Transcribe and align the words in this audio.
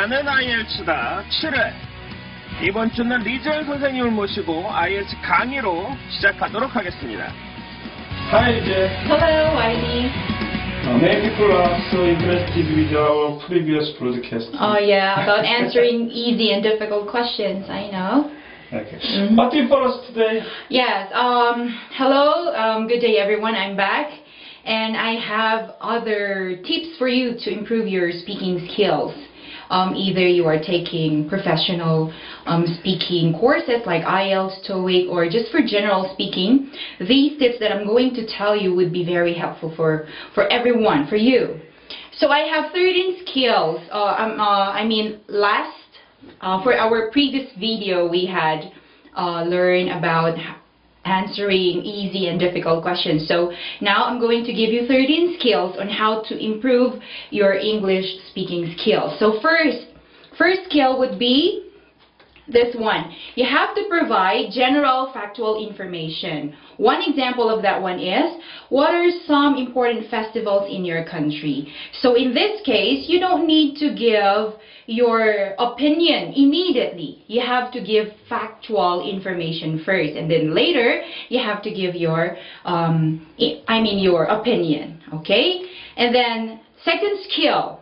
나는 0.00 0.26
IELTS다 0.26 1.22
7회 1.30 1.72
이번 2.66 2.90
주는 2.90 3.18
리전 3.20 3.64
선생님을 3.66 4.10
모시고 4.10 4.66
IELTS 4.68 5.16
강의로 5.22 5.86
시작하도록 6.10 6.74
하겠습니다. 6.74 7.32
Hi 8.32 8.60
Jeff. 8.64 8.90
Hello, 9.06 9.54
Whitey. 9.54 10.10
Uh, 10.86 10.98
many 10.98 11.28
people 11.30 11.52
are 11.52 11.78
so 11.90 12.02
impressed 12.02 12.54
with 12.56 12.92
our 12.96 13.38
previous 13.46 13.90
broadcast. 13.98 14.50
Oh 14.58 14.78
yeah, 14.78 15.22
about 15.22 15.44
answering 15.44 16.10
easy 16.10 16.52
and 16.52 16.62
difficult 16.62 17.08
questions. 17.08 17.68
I 17.70 17.90
know. 17.90 18.30
Okay. 18.72 18.98
Mhm. 18.98 19.36
What 19.36 19.52
do 19.52 19.58
you 19.58 19.68
for 19.68 19.82
us 19.86 20.04
today? 20.08 20.42
Yes. 20.68 21.10
Um. 21.14 21.70
Hello. 21.94 22.50
Um. 22.54 22.88
Good 22.88 23.00
day, 23.00 23.18
everyone. 23.18 23.54
I'm 23.54 23.76
back, 23.76 24.10
and 24.64 24.96
I 24.96 25.14
have 25.22 25.74
other 25.80 26.58
tips 26.66 26.96
for 26.98 27.06
you 27.06 27.34
to 27.44 27.50
improve 27.52 27.86
your 27.86 28.10
speaking 28.10 28.66
skills. 28.72 29.14
Um, 29.71 29.95
either 29.95 30.27
you 30.27 30.45
are 30.47 30.59
taking 30.59 31.29
professional 31.29 32.13
um, 32.45 32.65
speaking 32.79 33.33
courses 33.39 33.81
like 33.85 34.03
IELTS, 34.03 34.69
TOEIC, 34.69 35.09
or 35.09 35.29
just 35.29 35.49
for 35.49 35.61
general 35.65 36.11
speaking, 36.13 36.69
these 36.99 37.39
tips 37.39 37.57
that 37.61 37.71
I'm 37.71 37.87
going 37.87 38.13
to 38.15 38.27
tell 38.27 38.53
you 38.53 38.75
would 38.75 38.91
be 38.91 39.05
very 39.05 39.33
helpful 39.33 39.73
for, 39.77 40.07
for 40.35 40.51
everyone, 40.51 41.07
for 41.07 41.15
you. 41.15 41.61
So 42.17 42.27
I 42.27 42.39
have 42.53 42.73
13 42.73 43.25
skills. 43.25 43.79
Uh, 43.89 44.15
um, 44.19 44.41
uh, 44.41 44.71
I 44.71 44.85
mean, 44.85 45.21
last, 45.29 45.77
uh, 46.41 46.61
for 46.63 46.75
our 46.75 47.09
previous 47.09 47.49
video, 47.57 48.09
we 48.09 48.25
had 48.25 48.73
uh, 49.17 49.43
learned 49.43 49.89
about 49.89 50.37
answering 51.05 51.83
easy 51.83 52.27
and 52.27 52.39
difficult 52.39 52.83
questions. 52.83 53.27
So 53.27 53.51
now 53.81 54.05
I'm 54.05 54.19
going 54.19 54.43
to 54.45 54.53
give 54.53 54.71
you 54.71 54.87
13 54.87 55.37
skills 55.39 55.77
on 55.79 55.89
how 55.89 56.21
to 56.23 56.37
improve 56.37 57.01
your 57.29 57.53
English 57.53 58.05
speaking 58.29 58.75
skills. 58.77 59.17
So 59.19 59.39
first, 59.41 59.87
first 60.37 60.61
skill 60.69 60.99
would 60.99 61.17
be 61.17 61.70
this 62.47 62.75
one. 62.75 63.13
You 63.35 63.45
have 63.45 63.75
to 63.75 63.85
provide 63.89 64.51
general 64.51 65.11
factual 65.13 65.65
information. 65.67 66.55
One 66.77 67.01
example 67.01 67.49
of 67.49 67.61
that 67.61 67.81
one 67.81 67.99
is, 67.99 68.41
what 68.69 68.93
are 68.93 69.09
some 69.27 69.55
important 69.57 70.09
festivals 70.09 70.69
in 70.73 70.83
your 70.83 71.05
country? 71.05 71.71
So 72.01 72.15
in 72.15 72.33
this 72.33 72.61
case, 72.65 73.05
you 73.07 73.19
don't 73.19 73.45
need 73.45 73.77
to 73.77 73.93
give 73.93 74.59
your 74.87 75.53
opinion 75.59 76.33
immediately. 76.33 77.23
You 77.27 77.41
have 77.41 77.71
to 77.73 77.81
give 77.81 78.07
factual 78.27 79.07
information 79.07 79.83
first, 79.85 80.13
and 80.15 80.29
then 80.29 80.53
later 80.53 81.03
you 81.29 81.39
have 81.39 81.61
to 81.63 81.71
give 81.71 81.95
your, 81.95 82.37
um, 82.65 83.25
I 83.67 83.81
mean 83.81 83.99
your 83.99 84.25
opinion. 84.25 85.01
Okay, 85.13 85.61
and 85.97 86.13
then 86.15 86.61
second 86.83 87.19
skill. 87.29 87.80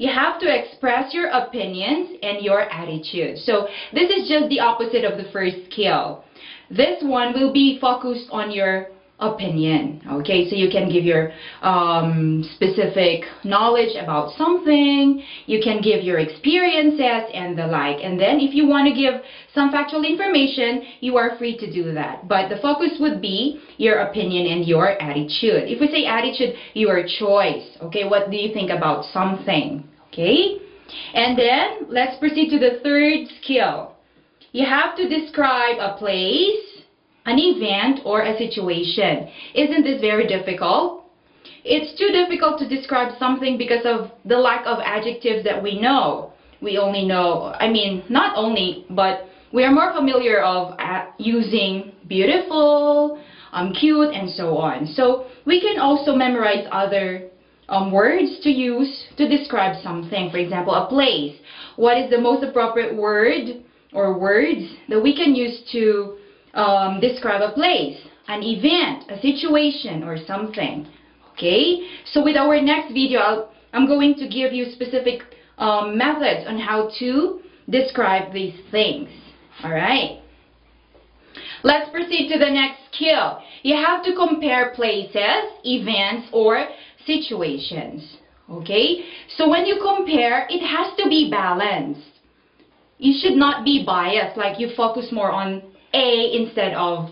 You 0.00 0.08
have 0.08 0.40
to 0.40 0.48
express 0.48 1.12
your 1.12 1.26
opinions 1.26 2.16
and 2.22 2.42
your 2.42 2.62
attitude. 2.72 3.36
So 3.36 3.68
this 3.92 4.08
is 4.08 4.30
just 4.30 4.48
the 4.48 4.58
opposite 4.60 5.04
of 5.04 5.18
the 5.18 5.30
first 5.30 5.58
skill. 5.70 6.24
This 6.70 7.02
one 7.02 7.34
will 7.34 7.52
be 7.52 7.78
focused 7.78 8.28
on 8.30 8.50
your 8.50 8.88
opinion. 9.18 10.00
Okay, 10.10 10.48
so 10.48 10.56
you 10.56 10.70
can 10.70 10.88
give 10.88 11.04
your 11.04 11.32
um, 11.60 12.42
specific 12.54 13.24
knowledge 13.44 13.94
about 14.00 14.32
something. 14.38 15.22
You 15.44 15.60
can 15.62 15.82
give 15.82 16.02
your 16.02 16.18
experiences 16.18 17.30
and 17.34 17.58
the 17.58 17.66
like. 17.66 17.98
And 18.02 18.18
then 18.18 18.40
if 18.40 18.54
you 18.54 18.66
want 18.66 18.88
to 18.88 18.94
give 18.94 19.20
some 19.54 19.70
factual 19.70 20.02
information, 20.02 20.82
you 21.00 21.18
are 21.18 21.36
free 21.36 21.58
to 21.58 21.70
do 21.70 21.92
that. 21.92 22.26
But 22.26 22.48
the 22.48 22.56
focus 22.62 22.92
would 23.00 23.20
be 23.20 23.60
your 23.76 23.98
opinion 23.98 24.46
and 24.46 24.64
your 24.64 25.00
attitude. 25.02 25.68
If 25.68 25.78
we 25.78 25.88
say 25.88 26.06
attitude, 26.06 26.54
your 26.72 27.04
choice. 27.18 27.66
Okay, 27.82 28.04
what 28.04 28.30
do 28.30 28.38
you 28.38 28.54
think 28.54 28.70
about 28.70 29.04
something? 29.12 29.84
Okay, 30.12 30.58
and 31.14 31.38
then 31.38 31.86
let's 31.88 32.18
proceed 32.18 32.50
to 32.50 32.58
the 32.58 32.80
third 32.82 33.28
skill. 33.40 33.94
You 34.52 34.66
have 34.66 34.96
to 34.96 35.08
describe 35.08 35.76
a 35.78 35.96
place, 35.96 36.82
an 37.26 37.38
event, 37.38 38.00
or 38.04 38.22
a 38.22 38.36
situation. 38.36 39.28
Isn't 39.54 39.84
this 39.84 40.00
very 40.00 40.26
difficult? 40.26 41.04
It's 41.64 41.96
too 41.98 42.10
difficult 42.10 42.58
to 42.58 42.68
describe 42.68 43.16
something 43.18 43.56
because 43.56 43.84
of 43.84 44.10
the 44.24 44.36
lack 44.36 44.66
of 44.66 44.78
adjectives 44.84 45.44
that 45.44 45.62
we 45.62 45.80
know. 45.80 46.32
We 46.60 46.78
only 46.78 47.04
know, 47.04 47.54
I 47.58 47.68
mean, 47.68 48.02
not 48.08 48.36
only, 48.36 48.86
but 48.90 49.28
we 49.52 49.64
are 49.64 49.72
more 49.72 49.92
familiar 49.92 50.40
of 50.40 50.78
uh, 50.78 51.06
using 51.18 51.92
beautiful, 52.08 53.20
um, 53.52 53.72
cute, 53.72 54.12
and 54.12 54.28
so 54.30 54.56
on. 54.56 54.86
So 54.86 55.26
we 55.46 55.60
can 55.60 55.78
also 55.78 56.14
memorize 56.14 56.66
other 56.72 57.30
um, 57.70 57.92
words 57.92 58.40
to 58.42 58.50
use 58.50 59.04
to 59.16 59.28
describe 59.28 59.82
something. 59.82 60.30
For 60.30 60.38
example, 60.38 60.74
a 60.74 60.88
place. 60.88 61.36
What 61.76 61.96
is 61.96 62.10
the 62.10 62.20
most 62.20 62.44
appropriate 62.44 62.94
word 62.94 63.62
or 63.92 64.18
words 64.18 64.62
that 64.88 65.00
we 65.00 65.16
can 65.16 65.34
use 65.34 65.62
to 65.72 66.18
um, 66.54 67.00
describe 67.00 67.40
a 67.40 67.52
place, 67.52 67.98
an 68.28 68.42
event, 68.42 69.10
a 69.10 69.20
situation, 69.22 70.02
or 70.02 70.18
something? 70.26 70.86
Okay? 71.32 71.88
So 72.12 72.22
with 72.22 72.36
our 72.36 72.60
next 72.60 72.92
video, 72.92 73.20
I'll, 73.20 73.52
I'm 73.72 73.86
going 73.86 74.14
to 74.16 74.28
give 74.28 74.52
you 74.52 74.72
specific 74.72 75.22
um, 75.58 75.96
methods 75.96 76.46
on 76.48 76.58
how 76.58 76.90
to 76.98 77.40
describe 77.68 78.32
these 78.32 78.58
things. 78.70 79.08
Alright? 79.64 80.22
Let's 81.62 81.90
proceed 81.90 82.30
to 82.32 82.38
the 82.38 82.50
next 82.50 82.80
skill. 82.92 83.40
You 83.62 83.76
have 83.76 84.02
to 84.04 84.14
compare 84.14 84.72
places, 84.74 85.44
events, 85.64 86.28
or 86.32 86.66
situations. 87.06 88.18
Okay? 88.48 89.04
So 89.36 89.48
when 89.48 89.66
you 89.66 89.78
compare, 89.80 90.46
it 90.48 90.62
has 90.64 90.96
to 90.98 91.08
be 91.08 91.28
balanced. 91.30 92.00
You 92.98 93.18
should 93.20 93.36
not 93.36 93.64
be 93.64 93.84
biased, 93.86 94.36
like 94.36 94.58
you 94.58 94.70
focus 94.76 95.08
more 95.10 95.30
on 95.30 95.62
A 95.94 96.30
instead 96.32 96.74
of 96.74 97.10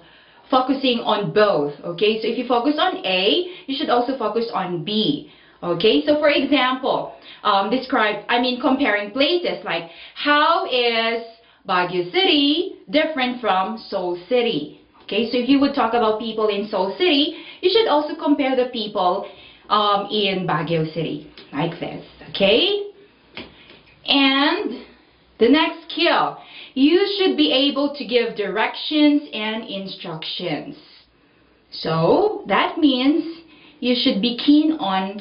focusing 0.50 1.00
on 1.00 1.32
both. 1.32 1.72
Okay? 1.84 2.20
So 2.20 2.28
if 2.28 2.36
you 2.36 2.46
focus 2.46 2.74
on 2.78 3.04
A, 3.06 3.48
you 3.66 3.76
should 3.76 3.88
also 3.88 4.16
focus 4.18 4.50
on 4.52 4.84
B. 4.84 5.30
Okay? 5.62 6.04
So 6.04 6.18
for 6.18 6.28
example, 6.28 7.14
um, 7.42 7.70
describe, 7.70 8.24
I 8.28 8.40
mean 8.40 8.60
comparing 8.60 9.12
places, 9.12 9.64
like 9.64 9.90
how 10.14 10.66
is 10.66 11.24
Baguio 11.66 12.10
City 12.10 12.76
different 12.90 13.40
from 13.40 13.78
Seoul 13.78 14.18
City? 14.28 14.80
Okay, 15.08 15.30
so 15.30 15.38
if 15.38 15.48
you 15.48 15.58
would 15.58 15.74
talk 15.74 15.94
about 15.94 16.20
people 16.20 16.48
in 16.48 16.68
Seoul 16.68 16.94
City, 16.98 17.34
you 17.62 17.70
should 17.72 17.88
also 17.88 18.14
compare 18.14 18.54
the 18.54 18.68
people 18.70 19.26
um, 19.68 20.08
in 20.10 20.46
Baguio 20.46 20.92
City, 20.94 21.30
like 21.52 21.78
this, 21.80 22.04
okay? 22.30 22.84
And 24.06 24.84
the 25.38 25.48
next 25.48 25.90
skill, 25.90 26.38
you 26.74 27.06
should 27.18 27.36
be 27.36 27.52
able 27.52 27.94
to 27.96 28.04
give 28.04 28.36
directions 28.36 29.22
and 29.32 29.64
instructions. 29.64 30.76
So 31.70 32.44
that 32.48 32.78
means 32.78 33.42
you 33.80 33.94
should 34.00 34.20
be 34.22 34.36
keen 34.36 34.72
on 34.72 35.20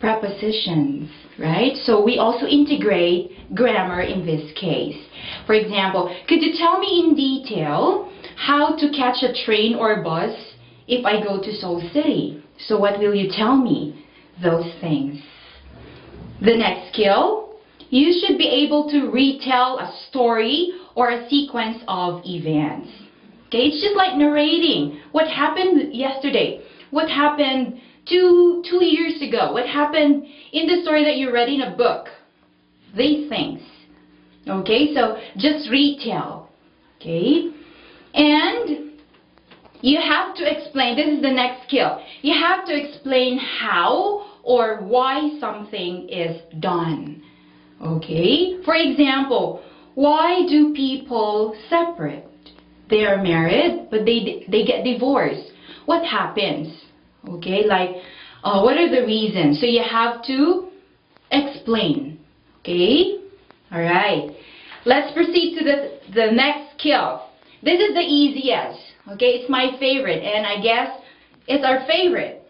prepositions, 0.00 1.10
right? 1.38 1.76
So 1.84 2.04
we 2.04 2.18
also 2.18 2.46
integrate 2.46 3.54
grammar 3.54 4.02
in 4.02 4.26
this 4.26 4.52
case. 4.58 4.96
For 5.46 5.54
example, 5.54 6.14
could 6.28 6.42
you 6.42 6.54
tell 6.58 6.78
me 6.78 7.04
in 7.04 7.14
detail 7.14 8.10
how 8.36 8.76
to 8.76 8.90
catch 8.90 9.22
a 9.22 9.32
train 9.44 9.74
or 9.74 10.02
bus 10.02 10.34
if 10.86 11.04
I 11.04 11.22
go 11.22 11.42
to 11.42 11.52
Seoul 11.52 11.80
City? 11.92 12.42
So 12.66 12.78
what 12.78 12.98
will 12.98 13.14
you 13.14 13.30
tell 13.30 13.56
me? 13.56 14.04
Those 14.42 14.70
things. 14.80 15.20
The 16.40 16.54
next 16.54 16.92
skill, 16.92 17.54
you 17.88 18.12
should 18.20 18.36
be 18.36 18.48
able 18.48 18.90
to 18.90 19.08
retell 19.08 19.78
a 19.78 19.92
story 20.08 20.72
or 20.94 21.10
a 21.10 21.28
sequence 21.28 21.82
of 21.88 22.20
events. 22.24 22.90
Okay, 23.48 23.64
it's 23.68 23.82
just 23.82 23.96
like 23.96 24.16
narrating 24.16 25.00
what 25.12 25.28
happened 25.28 25.94
yesterday, 25.94 26.62
what 26.90 27.08
happened 27.08 27.80
two 28.08 28.62
two 28.68 28.84
years 28.84 29.22
ago, 29.22 29.52
what 29.52 29.66
happened 29.66 30.26
in 30.52 30.66
the 30.66 30.82
story 30.82 31.04
that 31.04 31.16
you 31.16 31.32
read 31.32 31.48
in 31.48 31.62
a 31.62 31.76
book. 31.76 32.08
These 32.96 33.28
things. 33.28 33.60
Okay, 34.48 34.94
so 34.94 35.16
just 35.36 35.70
retell. 35.70 36.50
Okay, 37.00 37.50
and 38.14 38.85
you 39.86 40.00
have 40.00 40.34
to 40.34 40.44
explain. 40.50 40.96
This 40.96 41.06
is 41.06 41.22
the 41.22 41.30
next 41.30 41.68
skill. 41.68 42.02
You 42.22 42.34
have 42.34 42.66
to 42.66 42.74
explain 42.74 43.38
how 43.38 44.26
or 44.42 44.78
why 44.82 45.38
something 45.38 46.08
is 46.08 46.40
done. 46.60 47.22
Okay? 47.80 48.62
For 48.64 48.74
example, 48.74 49.62
why 49.94 50.44
do 50.48 50.72
people 50.74 51.56
separate? 51.70 52.24
They 52.90 53.04
are 53.04 53.22
married, 53.22 53.88
but 53.90 54.04
they 54.04 54.44
they 54.48 54.64
get 54.64 54.84
divorced. 54.84 55.52
What 55.86 56.04
happens? 56.04 56.68
Okay, 57.28 57.64
like 57.66 57.90
uh, 58.42 58.62
what 58.62 58.76
are 58.76 58.90
the 58.90 59.06
reasons? 59.06 59.60
So 59.60 59.66
you 59.66 59.82
have 59.82 60.22
to 60.24 60.68
explain. 61.30 62.18
Okay? 62.60 63.18
All 63.72 63.82
right. 63.82 64.30
Let's 64.84 65.12
proceed 65.12 65.58
to 65.58 65.64
the 65.64 65.78
the 66.12 66.32
next 66.32 66.78
skill. 66.78 67.22
This 67.62 67.80
is 67.80 67.94
the 67.94 68.06
easiest. 68.06 68.85
Okay, 69.12 69.38
it's 69.38 69.50
my 69.50 69.76
favorite, 69.78 70.22
and 70.22 70.44
I 70.44 70.60
guess 70.60 70.88
it's 71.46 71.64
our 71.64 71.86
favorite. 71.86 72.42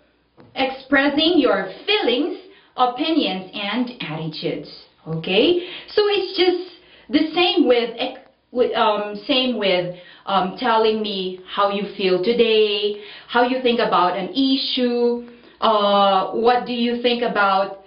Expressing 0.55 1.35
your 1.37 1.69
feelings, 1.87 2.39
opinions, 2.77 3.51
and 3.53 3.91
attitudes. 4.01 4.71
Okay? 5.07 5.69
So 5.89 6.03
it's 6.07 6.37
just 6.39 6.81
the 7.11 7.31
same 7.35 7.69
with, 7.69 8.75
um, 8.75 9.17
same 9.27 9.59
with 9.59 9.97
um, 10.25 10.57
telling 10.59 11.03
me 11.03 11.41
how 11.47 11.71
you 11.71 11.95
feel 11.97 12.25
today, 12.25 13.03
how 13.29 13.43
you 13.43 13.61
think 13.63 13.79
about 13.79 14.17
an 14.17 14.31
issue, 14.31 15.29
uh, 15.61 16.31
what 16.33 16.67
do 16.67 16.73
you 16.73 17.03
think 17.03 17.23
about 17.23 17.81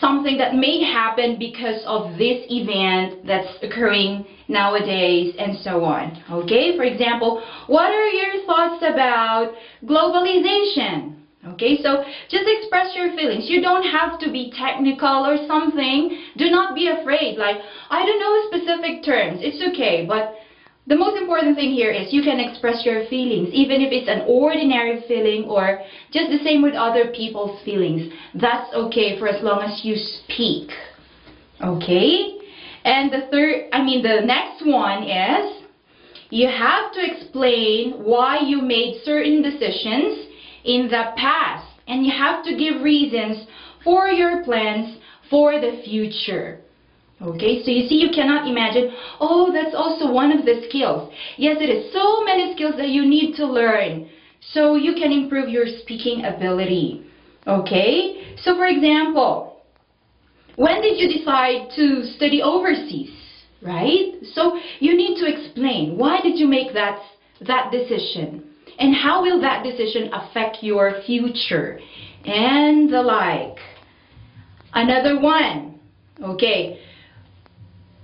something 0.00 0.38
that 0.38 0.54
may 0.54 0.82
happen 0.82 1.38
because 1.38 1.82
of 1.86 2.18
this 2.18 2.44
event 2.48 3.26
that's 3.26 3.62
occurring 3.62 4.26
nowadays 4.48 5.34
and 5.38 5.58
so 5.58 5.84
on. 5.84 6.22
Okay, 6.30 6.76
for 6.76 6.84
example, 6.84 7.42
what 7.66 7.90
are 7.90 8.08
your 8.08 8.46
thoughts 8.46 8.82
about 8.82 9.54
globalization? 9.84 11.14
Okay, 11.48 11.80
so 11.80 12.02
just 12.28 12.44
express 12.46 12.94
your 12.96 13.14
feelings. 13.14 13.48
You 13.48 13.62
don't 13.62 13.84
have 13.84 14.18
to 14.20 14.32
be 14.32 14.52
technical 14.56 15.24
or 15.26 15.46
something. 15.46 16.18
Do 16.36 16.50
not 16.50 16.74
be 16.74 16.88
afraid. 16.88 17.38
Like, 17.38 17.56
I 17.88 18.04
don't 18.04 18.18
know 18.18 18.58
specific 18.58 19.04
terms. 19.04 19.38
It's 19.42 19.62
okay, 19.72 20.04
but 20.06 20.34
the 20.88 20.96
most 20.96 21.16
important 21.16 21.56
thing 21.56 21.70
here 21.70 21.90
is 21.90 22.12
you 22.12 22.22
can 22.22 22.40
express 22.40 22.84
your 22.84 23.06
feelings, 23.06 23.50
even 23.52 23.80
if 23.80 23.92
it's 23.92 24.08
an 24.08 24.24
ordinary 24.26 25.04
feeling 25.06 25.44
or 25.48 25.80
just 26.12 26.30
the 26.30 26.38
same 26.44 26.62
with 26.62 26.74
other 26.74 27.12
people's 27.12 27.62
feelings. 27.64 28.12
That's 28.34 28.72
okay 28.74 29.18
for 29.18 29.28
as 29.28 29.42
long 29.42 29.62
as 29.62 29.84
you 29.84 29.96
speak. 29.96 30.70
Okay? 31.60 32.35
And 32.86 33.12
the 33.12 33.22
third, 33.32 33.68
I 33.72 33.82
mean, 33.82 34.00
the 34.02 34.20
next 34.24 34.64
one 34.64 35.02
is 35.02 35.62
you 36.30 36.46
have 36.46 36.92
to 36.92 37.00
explain 37.04 37.94
why 37.98 38.38
you 38.40 38.62
made 38.62 39.00
certain 39.02 39.42
decisions 39.42 40.28
in 40.64 40.86
the 40.88 41.04
past. 41.16 41.66
And 41.88 42.06
you 42.06 42.12
have 42.12 42.44
to 42.44 42.56
give 42.56 42.82
reasons 42.82 43.46
for 43.82 44.08
your 44.08 44.44
plans 44.44 44.98
for 45.30 45.60
the 45.60 45.82
future. 45.84 46.60
Okay, 47.20 47.64
so 47.64 47.70
you 47.70 47.88
see, 47.88 47.96
you 47.96 48.10
cannot 48.14 48.46
imagine, 48.46 48.92
oh, 49.20 49.50
that's 49.52 49.74
also 49.74 50.12
one 50.12 50.30
of 50.30 50.44
the 50.44 50.66
skills. 50.68 51.12
Yes, 51.36 51.56
it 51.60 51.70
is 51.70 51.92
so 51.92 52.22
many 52.24 52.54
skills 52.54 52.74
that 52.76 52.90
you 52.90 53.04
need 53.04 53.34
to 53.36 53.46
learn 53.46 54.08
so 54.40 54.76
you 54.76 54.94
can 54.94 55.10
improve 55.12 55.48
your 55.48 55.66
speaking 55.80 56.24
ability. 56.24 57.02
Okay, 57.46 58.36
so 58.42 58.54
for 58.54 58.66
example, 58.66 59.45
when 60.56 60.80
did 60.82 60.98
you 60.98 61.18
decide 61.18 61.70
to 61.76 62.04
study 62.16 62.42
overseas? 62.42 63.10
Right? 63.62 64.14
So 64.34 64.58
you 64.80 64.96
need 64.96 65.18
to 65.20 65.26
explain 65.26 65.96
why 65.96 66.20
did 66.20 66.38
you 66.38 66.46
make 66.46 66.74
that, 66.74 66.98
that 67.46 67.70
decision? 67.72 68.44
And 68.78 68.94
how 68.94 69.22
will 69.22 69.40
that 69.40 69.64
decision 69.64 70.12
affect 70.12 70.58
your 70.62 71.02
future? 71.06 71.80
And 72.24 72.92
the 72.92 73.00
like. 73.00 73.58
Another 74.74 75.20
one. 75.20 75.80
Okay. 76.22 76.80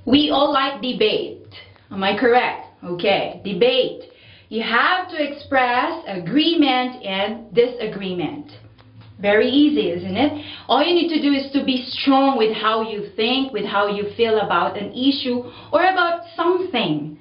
We 0.07 0.31
all 0.31 0.53
like 0.53 0.81
debate. 0.81 1.47
Am 1.91 2.03
I 2.03 2.19
correct? 2.19 2.67
Okay. 2.83 3.41
Debate. 3.45 4.05
You 4.49 4.63
have 4.63 5.09
to 5.11 5.17
express 5.23 6.03
agreement 6.07 7.05
and 7.05 7.55
disagreement. 7.55 8.53
Very 9.23 9.49
easy, 9.49 9.91
isn't 9.91 10.17
it? 10.17 10.33
All 10.67 10.83
you 10.83 10.95
need 10.95 11.09
to 11.15 11.23
do 11.23 11.33
is 11.33 11.53
to 11.53 11.65
be 11.65 11.87
strong 11.91 12.37
with 12.37 12.57
how 12.57 12.83
you 12.83 13.11
think, 13.15 13.53
with 13.53 13.65
how 13.65 13.87
you 13.87 14.11
feel 14.17 14.41
about 14.41 14.77
an 14.77 14.91
issue 14.91 15.45
or 15.73 15.85
about 15.85 16.23
something. 16.35 17.17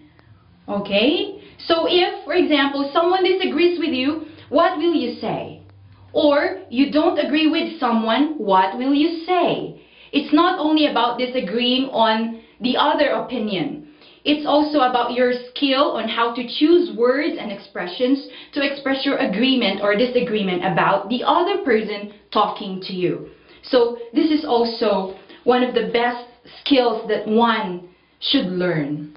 Okay? 0.67 1.39
So 1.59 1.85
if, 1.87 2.25
for 2.25 2.33
example, 2.33 2.89
someone 2.91 3.23
disagrees 3.23 3.77
with 3.77 3.93
you, 3.93 4.25
what 4.49 4.79
will 4.79 4.95
you 4.95 5.21
say? 5.21 5.61
Or 6.11 6.63
you 6.71 6.91
don't 6.91 7.19
agree 7.19 7.47
with 7.47 7.79
someone, 7.79 8.33
what 8.39 8.79
will 8.79 8.95
you 8.95 9.23
say? 9.27 9.79
It's 10.11 10.33
not 10.33 10.59
only 10.59 10.87
about 10.87 11.19
disagreeing 11.19 11.85
on 11.93 12.41
the 12.59 12.77
other 12.77 13.09
opinion. 13.09 13.90
It's 14.23 14.45
also 14.45 14.79
about 14.81 15.13
your 15.13 15.33
skill 15.49 15.91
on 15.91 16.07
how 16.07 16.33
to 16.35 16.47
choose 16.59 16.95
words 16.95 17.37
and 17.39 17.51
expressions 17.51 18.27
to 18.53 18.61
express 18.61 19.05
your 19.05 19.17
agreement 19.17 19.81
or 19.81 19.95
disagreement 19.95 20.63
about 20.63 21.09
the 21.09 21.23
other 21.23 21.63
person 21.63 22.13
talking 22.31 22.81
to 22.81 22.93
you. 22.93 23.29
So 23.63 23.97
this 24.13 24.29
is 24.31 24.45
also 24.45 25.15
one 25.43 25.63
of 25.63 25.73
the 25.73 25.89
best 25.91 26.25
skills 26.59 27.07
that 27.07 27.27
one 27.27 27.89
should 28.19 28.45
learn. 28.45 29.15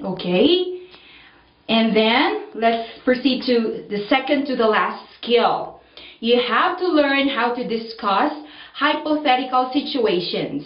Okay? 0.00 0.80
And 1.68 1.96
then 1.96 2.48
let's 2.54 2.98
proceed 3.04 3.42
to 3.46 3.86
the 3.88 4.04
second 4.08 4.46
to 4.46 4.56
the 4.56 4.66
last 4.66 5.02
skill. 5.16 5.80
You 6.20 6.40
have 6.46 6.78
to 6.78 6.88
learn 6.88 7.28
how 7.28 7.54
to 7.54 7.66
discuss 7.66 8.32
hypothetical 8.74 9.70
situations. 9.72 10.64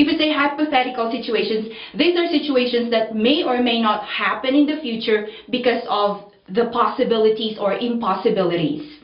If 0.00 0.06
you 0.08 0.16
say 0.16 0.32
hypothetical 0.32 1.12
situations, 1.12 1.68
these 1.94 2.16
are 2.16 2.26
situations 2.28 2.90
that 2.90 3.14
may 3.14 3.44
or 3.44 3.62
may 3.62 3.82
not 3.82 4.02
happen 4.04 4.54
in 4.54 4.64
the 4.64 4.80
future 4.80 5.26
because 5.50 5.82
of 5.90 6.32
the 6.48 6.70
possibilities 6.72 7.58
or 7.60 7.74
impossibilities. 7.74 8.98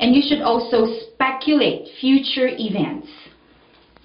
And 0.00 0.16
you 0.16 0.22
should 0.26 0.40
also 0.40 0.86
speculate 1.12 1.88
future 2.00 2.48
events. 2.48 3.08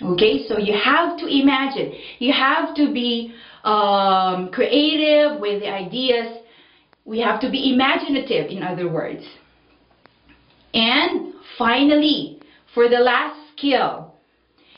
Okay, 0.02 0.46
so 0.50 0.58
you 0.58 0.74
have 0.74 1.18
to 1.20 1.28
imagine. 1.28 1.94
You 2.20 2.34
have 2.34 2.76
to 2.76 2.92
be 2.92 3.34
um, 3.64 4.52
creative 4.52 5.40
with 5.40 5.62
the 5.62 5.70
ideas. 5.70 6.40
We 7.06 7.22
have 7.22 7.40
to 7.40 7.50
be 7.50 7.74
imaginative, 7.74 8.52
in 8.52 8.64
other 8.64 8.92
words. 8.92 9.24
And 10.74 11.36
finally, 11.58 12.42
for 12.74 12.90
the 12.90 13.00
last 13.00 13.40
skill, 13.56 14.13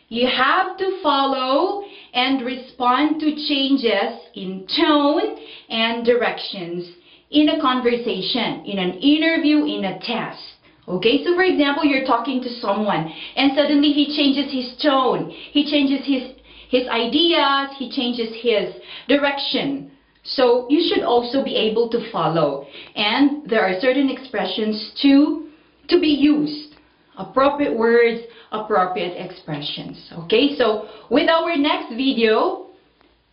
you 0.09 0.27
have 0.27 0.77
to 0.77 0.99
follow 1.01 1.83
and 2.13 2.45
respond 2.45 3.19
to 3.19 3.35
changes 3.47 4.19
in 4.35 4.67
tone 4.77 5.37
and 5.69 6.05
directions 6.05 6.89
in 7.31 7.49
a 7.49 7.61
conversation, 7.61 8.63
in 8.65 8.79
an 8.79 8.93
interview, 8.99 9.65
in 9.65 9.85
a 9.85 9.99
test. 9.99 10.39
Okay, 10.87 11.23
so 11.25 11.33
for 11.33 11.43
example, 11.43 11.83
you're 11.83 12.05
talking 12.05 12.41
to 12.43 12.49
someone 12.61 13.11
and 13.35 13.53
suddenly 13.55 13.89
he 13.89 14.15
changes 14.15 14.53
his 14.53 14.81
tone, 14.81 15.31
he 15.31 15.69
changes 15.69 16.05
his, 16.05 16.35
his 16.69 16.87
ideas, 16.87 17.75
he 17.77 17.91
changes 17.91 18.29
his 18.41 18.75
direction. 19.07 19.91
So 20.23 20.67
you 20.69 20.87
should 20.87 21.03
also 21.03 21.43
be 21.43 21.55
able 21.55 21.89
to 21.89 22.11
follow. 22.11 22.67
And 22.95 23.49
there 23.49 23.65
are 23.65 23.79
certain 23.79 24.09
expressions 24.09 24.91
to, 25.01 25.47
to 25.89 25.99
be 25.99 26.07
used. 26.07 26.74
Appropriate 27.17 27.77
words, 27.77 28.21
appropriate 28.51 29.15
expressions. 29.17 30.11
Okay, 30.25 30.55
so 30.57 30.89
with 31.09 31.29
our 31.29 31.55
next 31.55 31.89
video, 31.95 32.67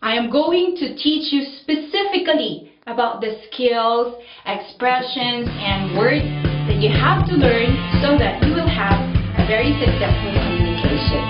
I 0.03 0.15
am 0.15 0.31
going 0.31 0.77
to 0.77 0.97
teach 0.97 1.33
you 1.33 1.45
specifically 1.63 2.73
about 2.87 3.21
the 3.21 3.39
skills, 3.51 4.15
expressions, 4.47 5.49
and 5.49 5.97
words 5.97 6.27
that 6.67 6.79
you 6.83 6.91
have 6.91 7.27
to 7.27 7.35
learn 7.35 7.75
so 8.03 8.19
that 8.19 8.43
you 8.43 8.53
will 8.55 8.69
have 8.69 8.99
a 9.39 9.47
very 9.47 9.73
successful 9.79 10.33
communication. 10.35 11.23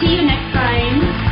See 0.00 0.14
you 0.14 0.22
next 0.22 0.52
time. 0.54 1.26